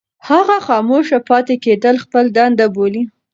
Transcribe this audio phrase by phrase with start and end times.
[0.29, 3.03] هغه خاموشه پاتې کېدل خپله دنده بولي.